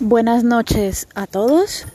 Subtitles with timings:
[0.00, 1.86] Buenas noches a todos.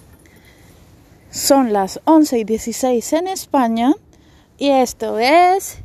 [1.31, 3.93] Son las 11 y 16 en España
[4.57, 5.79] y esto es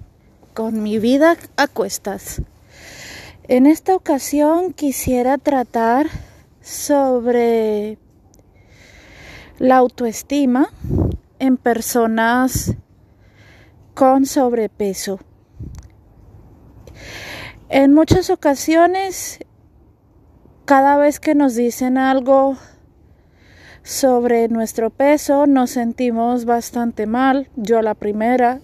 [0.54, 2.40] Con mi vida a cuestas.
[3.48, 6.06] En esta ocasión quisiera tratar
[6.62, 7.98] sobre
[9.58, 10.72] la autoestima
[11.40, 12.76] en personas
[13.94, 15.18] con sobrepeso.
[17.68, 19.40] En muchas ocasiones
[20.64, 22.56] cada vez que nos dicen algo
[23.82, 27.48] sobre nuestro peso nos sentimos bastante mal.
[27.56, 28.60] Yo la primera.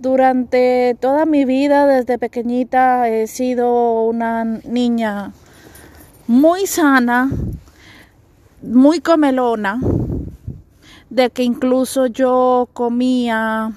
[0.00, 5.32] Durante toda mi vida, desde pequeñita, he sido una niña
[6.26, 7.30] muy sana,
[8.62, 9.80] muy comelona,
[11.10, 13.72] de que incluso yo comía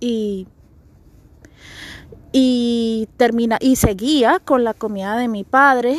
[0.00, 0.46] y
[2.36, 5.98] y termina y seguía con la comida de mi padre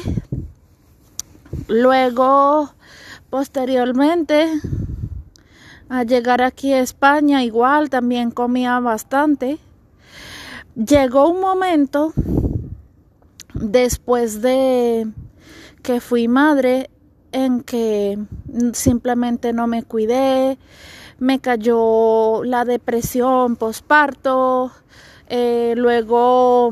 [1.68, 2.74] Luego,
[3.30, 4.52] posteriormente,
[5.90, 9.58] a llegar aquí a España, igual también comía bastante.
[10.76, 12.14] Llegó un momento,
[13.54, 15.08] después de
[15.82, 16.90] que fui madre,
[17.32, 18.18] en que
[18.74, 20.58] simplemente no me cuidé,
[21.20, 24.72] me cayó la depresión posparto,
[25.28, 26.72] eh, luego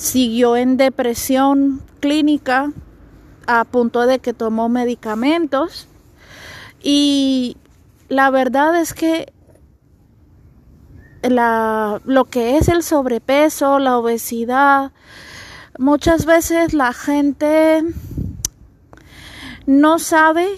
[0.00, 2.72] siguió en depresión clínica
[3.46, 5.88] a punto de que tomó medicamentos.
[6.82, 7.58] Y
[8.08, 9.30] la verdad es que
[11.22, 14.92] la, lo que es el sobrepeso, la obesidad,
[15.78, 17.84] muchas veces la gente
[19.66, 20.48] no sabe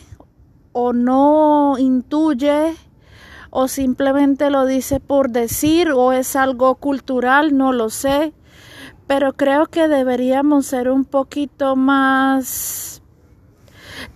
[0.71, 2.77] o no intuye
[3.51, 8.33] o simplemente lo dice por decir o es algo cultural, no lo sé
[9.07, 13.03] pero creo que deberíamos ser un poquito más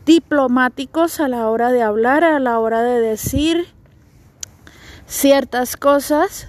[0.04, 3.66] diplomáticos a la hora de hablar, a la hora de decir
[5.06, 6.48] ciertas cosas.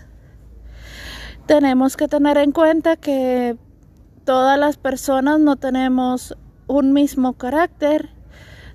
[1.45, 3.57] Tenemos que tener en cuenta que
[4.25, 6.35] todas las personas no tenemos
[6.67, 8.09] un mismo carácter,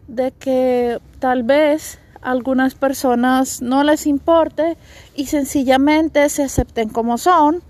[0.08, 4.76] de que tal vez algunas personas no les importe
[5.14, 7.62] y sencillamente se acepten como son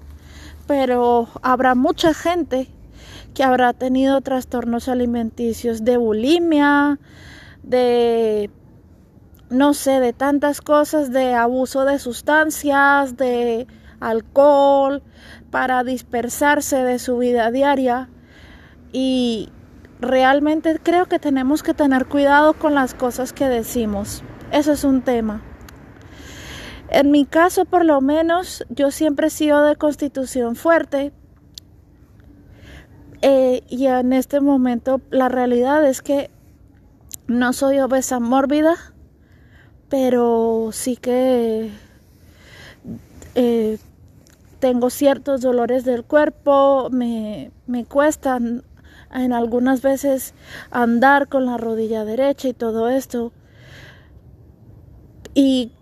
[0.66, 2.68] pero habrá mucha gente
[3.34, 6.98] que habrá tenido trastornos alimenticios de bulimia,
[7.62, 8.50] de
[9.50, 13.66] no sé, de tantas cosas, de abuso de sustancias, de
[14.00, 15.02] alcohol,
[15.50, 18.08] para dispersarse de su vida diaria.
[18.92, 19.50] Y
[20.00, 24.24] realmente creo que tenemos que tener cuidado con las cosas que decimos.
[24.50, 25.42] Eso es un tema.
[26.92, 31.10] En mi caso, por lo menos, yo siempre he sido de constitución fuerte.
[33.22, 36.30] Eh, y en este momento la realidad es que
[37.28, 38.74] no soy obesa mórbida,
[39.88, 41.70] pero sí que
[43.36, 43.78] eh,
[44.58, 48.64] tengo ciertos dolores del cuerpo, me, me cuestan
[49.14, 50.34] en algunas veces
[50.70, 53.32] andar con la rodilla derecha y todo esto.
[55.32, 55.72] Y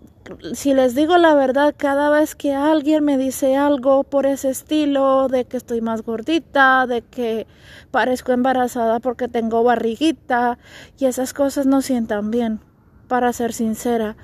[0.53, 5.27] si les digo la verdad, cada vez que alguien me dice algo por ese estilo,
[5.27, 7.47] de que estoy más gordita, de que
[7.91, 10.57] parezco embarazada porque tengo barriguita,
[10.97, 12.59] y esas cosas no sientan bien,
[13.07, 14.15] para ser sincera.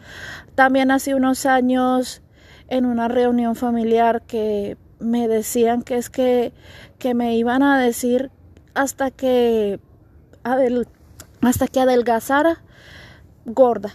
[0.55, 2.21] También hace unos años,
[2.69, 6.53] en una reunión familiar, que me decían que es que,
[6.99, 8.31] que me iban a decir
[8.73, 9.79] hasta que,
[11.41, 12.63] hasta que adelgazara
[13.45, 13.93] gorda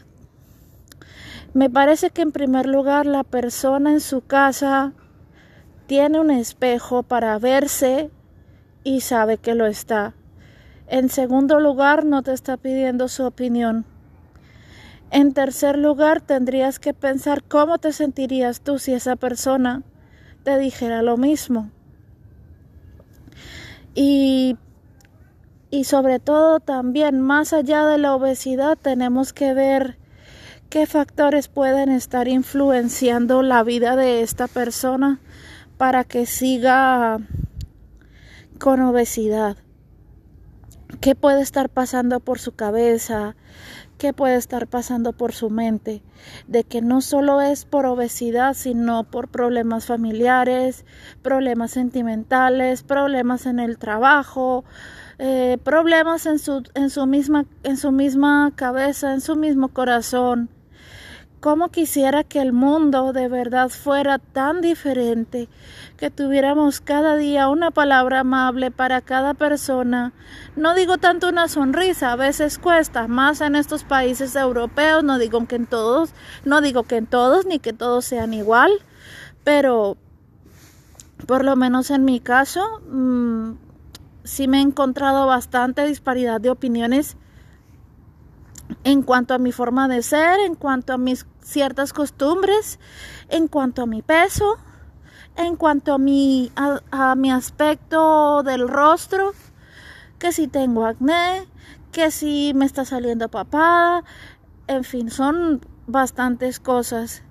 [1.55, 4.93] me parece que en primer lugar la persona en su casa
[5.87, 8.11] tiene un espejo para verse
[8.85, 10.15] y sabe que lo está.
[10.87, 13.85] En segundo lugar, no te está pidiendo su opinión.
[15.11, 19.83] En tercer lugar, tendrías que pensar cómo te sentirías tú si esa persona
[20.45, 21.71] te dijera lo mismo.
[23.95, 24.57] Y,
[25.71, 29.99] y sobre todo también, más allá de la obesidad, tenemos que ver
[30.73, 35.21] qué factores pueden estar influenciando la vida de esta persona
[35.77, 37.19] para que siga
[38.59, 39.59] con obesidad.
[41.03, 43.37] ¿Qué puede estar pasando por su cabeza?
[43.99, 46.03] ¿Qué puede estar pasando por su mente?
[46.47, 50.87] De que no solo es por obesidad, sino por problemas familiares,
[51.21, 54.65] problemas sentimentales, problemas en el trabajo,
[55.19, 60.49] eh, problemas en su, en, su misma, en su misma cabeza, en su mismo corazón
[61.43, 65.49] cómo quisiera que el mundo de verdad fuera tan diferente,
[65.97, 70.13] que tuviéramos cada día una palabra amable para cada persona.
[70.55, 75.45] No digo tanto una sonrisa, a veces cuesta, más en estos países europeos, no digo
[75.49, 78.71] que en todos, no digo que en todos ni que todos sean igual,
[79.43, 79.97] pero
[81.27, 83.55] por lo menos en mi caso, mmm,
[84.23, 87.17] sí me he encontrado bastante disparidad de opiniones
[88.85, 92.79] en cuanto a mi forma de ser, en cuanto a mis ciertas costumbres,
[93.29, 94.57] en cuanto a mi peso,
[95.37, 99.33] en cuanto a mi, a, mi aspecto del rostro,
[100.19, 101.47] que si tengo acné,
[101.91, 104.05] que si me está saliendo papada,
[104.67, 107.23] en fin, son bastantes cosas.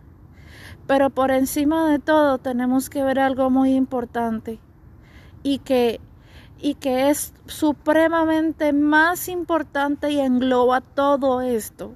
[0.87, 4.59] Pero por encima de todo tenemos que ver algo muy importante
[5.43, 6.01] y que
[6.61, 11.95] y que es supremamente más importante y engloba todo esto,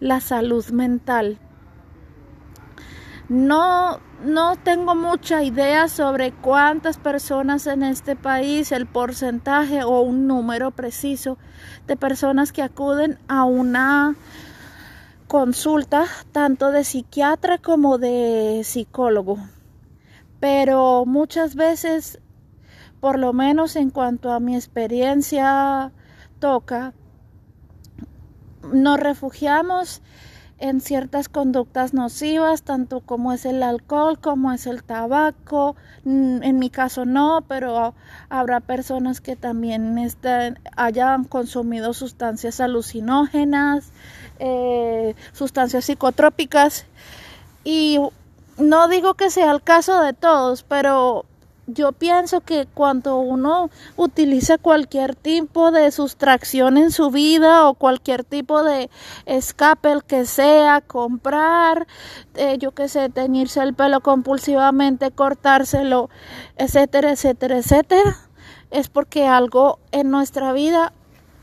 [0.00, 1.38] la salud mental.
[3.28, 10.26] No, no tengo mucha idea sobre cuántas personas en este país, el porcentaje o un
[10.26, 11.38] número preciso
[11.86, 14.16] de personas que acuden a una
[15.28, 19.38] consulta tanto de psiquiatra como de psicólogo.
[20.40, 22.18] Pero muchas veces
[23.00, 25.90] por lo menos en cuanto a mi experiencia
[26.38, 26.92] toca,
[28.62, 30.02] nos refugiamos
[30.60, 35.74] en ciertas conductas nocivas, tanto como es el alcohol, como es el tabaco.
[36.04, 37.94] Mm, en mi caso no, pero
[38.28, 39.96] habrá personas que también
[40.76, 43.90] hayan consumido sustancias alucinógenas,
[44.38, 46.84] eh, sustancias psicotrópicas.
[47.64, 47.98] Y
[48.58, 51.24] no digo que sea el caso de todos, pero
[51.74, 58.24] yo pienso que cuando uno utiliza cualquier tipo de sustracción en su vida o cualquier
[58.24, 58.90] tipo de
[59.26, 61.86] escape, el que sea, comprar,
[62.34, 66.10] eh, yo qué sé, teñirse el pelo compulsivamente, cortárselo,
[66.56, 68.16] etcétera, etcétera, etcétera,
[68.70, 70.92] es porque algo en nuestra vida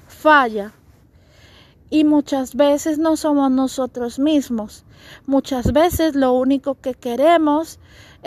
[0.08, 0.74] falla.
[1.90, 4.84] Y muchas veces no somos nosotros mismos.
[5.26, 7.80] Muchas veces lo único que queremos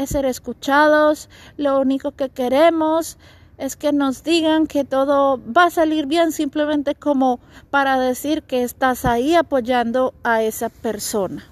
[0.03, 3.19] es ser escuchados, lo único que queremos
[3.59, 8.63] es que nos digan que todo va a salir bien simplemente como para decir que
[8.63, 11.45] estás ahí apoyando a esa persona.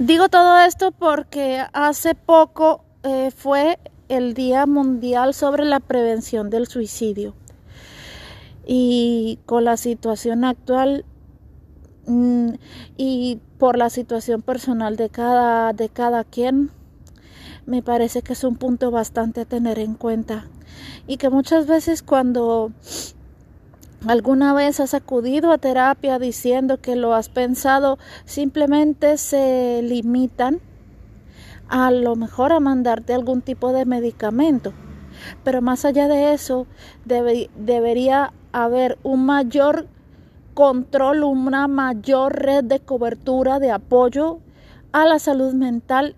[0.00, 3.78] Digo todo esto porque hace poco eh, fue
[4.08, 7.34] el Día Mundial sobre la Prevención del Suicidio.
[8.66, 11.04] Y con la situación actual
[12.06, 12.50] mm,
[12.96, 16.70] y por la situación personal de cada, de cada quien,
[17.66, 20.46] me parece que es un punto bastante a tener en cuenta.
[21.06, 22.72] Y que muchas veces cuando
[24.06, 30.60] alguna vez has acudido a terapia diciendo que lo has pensado, simplemente se limitan
[31.68, 34.72] a lo mejor a mandarte algún tipo de medicamento.
[35.44, 36.66] Pero más allá de eso,
[37.04, 39.86] debería haber un mayor
[40.54, 44.40] control, una mayor red de cobertura, de apoyo
[44.92, 46.16] a la salud mental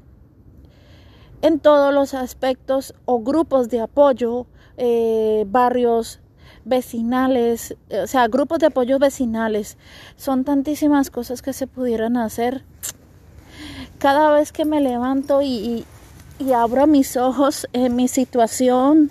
[1.42, 4.46] en todos los aspectos o grupos de apoyo,
[4.76, 6.20] eh, barrios
[6.64, 9.76] vecinales, o sea, grupos de apoyo vecinales.
[10.16, 12.64] Son tantísimas cosas que se pudieran hacer.
[13.98, 15.84] Cada vez que me levanto y,
[16.38, 19.10] y abro mis ojos en mi situación,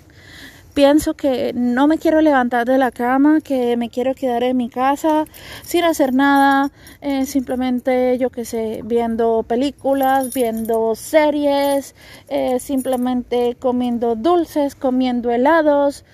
[0.74, 4.68] pienso que no me quiero levantar de la cama, que me quiero quedar en mi
[4.68, 5.24] casa
[5.62, 11.94] sin hacer nada, eh, simplemente yo que sé, viendo películas, viendo series,
[12.28, 16.04] eh, simplemente comiendo dulces, comiendo helados,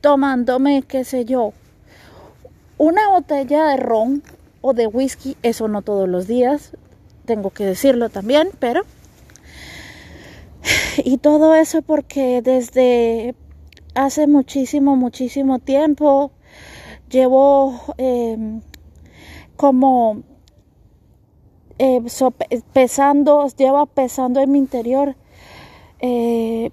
[0.00, 1.52] tomándome, qué sé yo,
[2.78, 4.22] una botella de ron
[4.60, 6.72] o de whisky, eso no todos los días,
[7.24, 8.82] tengo que decirlo también, pero...
[11.04, 13.36] Y todo eso porque desde
[13.96, 16.30] hace muchísimo, muchísimo tiempo.
[17.10, 18.60] Llevo em,
[19.56, 20.22] como
[21.78, 22.00] eh,
[22.72, 25.16] pesando, llevo pesando en mi interior
[26.00, 26.70] eh,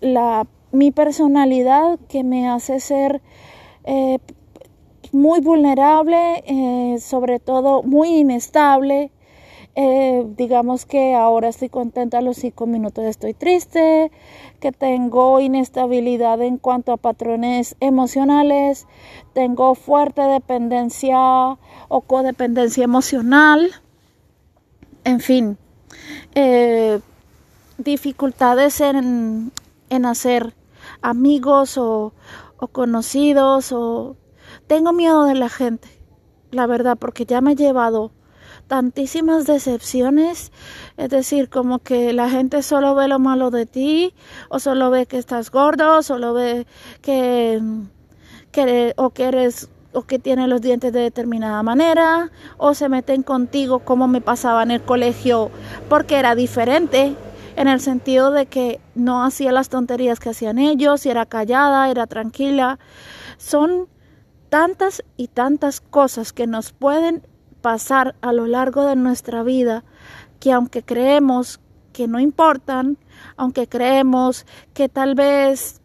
[0.00, 3.22] la, mi personalidad que me hace ser
[3.84, 4.18] eh,
[5.12, 9.10] muy vulnerable, sobre todo muy inestable,
[9.78, 14.10] eh, digamos que ahora estoy contenta, a los cinco minutos estoy triste,
[14.58, 18.86] que tengo inestabilidad en cuanto a patrones emocionales,
[19.34, 23.70] tengo fuerte dependencia o codependencia emocional,
[25.04, 25.58] en fin,
[26.34, 27.00] eh,
[27.76, 29.52] dificultades en,
[29.90, 30.54] en hacer
[31.02, 32.14] amigos o,
[32.56, 34.16] o conocidos o
[34.66, 35.88] tengo miedo de la gente,
[36.50, 38.10] la verdad, porque ya me he llevado
[38.66, 40.52] tantísimas decepciones,
[40.96, 44.14] es decir, como que la gente solo ve lo malo de ti,
[44.48, 46.66] o solo ve que estás gordo, o solo ve
[47.00, 47.60] que,
[48.50, 53.22] que o que eres o que tiene los dientes de determinada manera, o se meten
[53.22, 55.50] contigo como me pasaba en el colegio
[55.88, 57.16] porque era diferente,
[57.56, 61.88] en el sentido de que no hacía las tonterías que hacían ellos, y era callada,
[61.90, 62.78] era tranquila.
[63.38, 63.88] Son
[64.50, 67.26] tantas y tantas cosas que nos pueden
[67.66, 69.82] pasar a lo largo de nuestra vida
[70.38, 71.58] que aunque creemos
[71.92, 72.96] que no importan,
[73.36, 75.80] aunque creemos que tal vez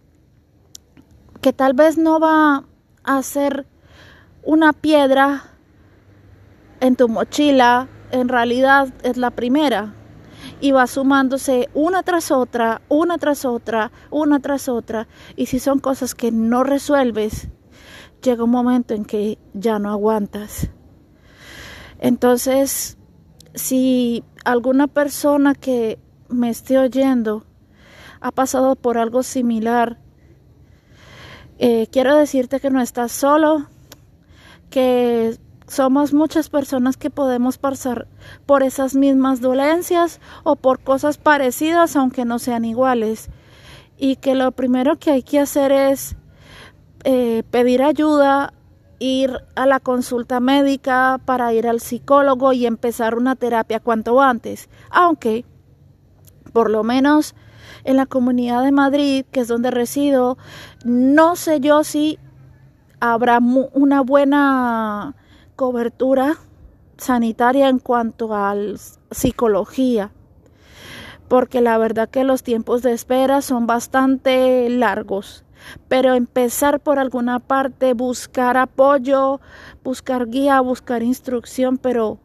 [1.41, 2.65] que tal vez no va
[3.03, 3.65] a ser
[4.43, 5.41] una piedra
[6.81, 9.95] en tu mochila, en realidad es la primera
[10.59, 15.07] y va sumándose una tras otra, una tras otra, una tras otra.
[15.35, 17.47] Y si son cosas que no resuelves,
[18.21, 20.69] llega un momento en que ya no aguantas.
[22.01, 22.97] Entonces,
[23.53, 27.45] si alguna persona que me esté oyendo
[28.19, 29.97] ha pasado por algo similar,
[31.59, 33.67] eh, quiero decirte que no estás solo,
[34.71, 38.07] que somos muchas personas que podemos pasar
[38.47, 43.29] por esas mismas dolencias o por cosas parecidas aunque no sean iguales.
[43.95, 46.15] Y que lo primero que hay que hacer es
[47.03, 48.53] eh, pedir ayuda,
[49.01, 54.69] ir a la consulta médica para ir al psicólogo y empezar una terapia cuanto antes,
[54.91, 55.43] aunque
[56.53, 57.33] por lo menos
[57.83, 60.37] en la comunidad de Madrid, que es donde resido,
[60.85, 62.19] no sé yo si
[62.99, 65.15] habrá una buena
[65.55, 66.37] cobertura
[66.97, 68.55] sanitaria en cuanto a
[69.09, 70.11] psicología,
[71.27, 75.43] porque la verdad que los tiempos de espera son bastante largos.
[75.87, 79.39] Pero empezar por alguna parte, buscar apoyo,
[79.83, 82.19] buscar guía, buscar instrucción, pero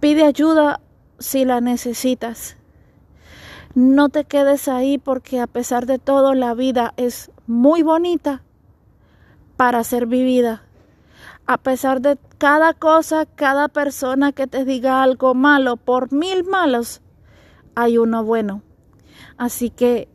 [0.00, 0.80] pide ayuda
[1.18, 2.56] si la necesitas.
[3.74, 8.42] No te quedes ahí porque a pesar de todo la vida es muy bonita
[9.56, 10.62] para ser vivida
[11.48, 17.00] a pesar de cada cosa, cada persona que te diga algo malo, por mil malos,
[17.74, 18.60] hay uno bueno.
[19.38, 20.10] Así que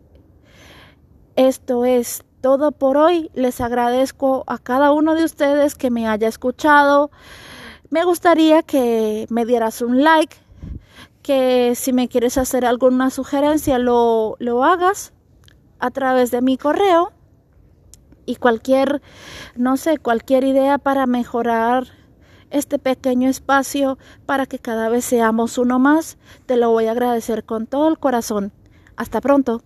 [1.36, 3.32] esto es todo por hoy.
[3.34, 7.12] Les agradezco a cada uno de ustedes que me haya escuchado.
[7.90, 10.36] Me gustaría que me dieras un like,
[11.22, 15.14] que si me quieres hacer alguna sugerencia lo, lo hagas
[15.80, 17.12] a través de mi correo
[18.26, 19.02] y cualquier,
[19.56, 21.88] no sé, cualquier idea para mejorar
[22.50, 27.44] este pequeño espacio para que cada vez seamos uno más, te lo voy a agradecer
[27.46, 28.52] con todo el corazón.
[28.96, 29.64] Hasta pronto.